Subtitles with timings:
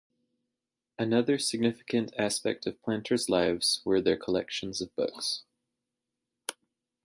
[0.97, 5.43] Another significant aspect of planters lives were their collections of books.